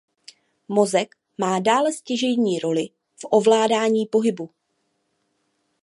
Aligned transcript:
Mozek 0.67 1.15
má 1.37 1.59
dále 1.59 1.93
stěžejní 1.93 2.59
roli 2.59 2.89
v 3.17 3.25
ovládání 3.31 4.05
pohybu. 4.05 4.49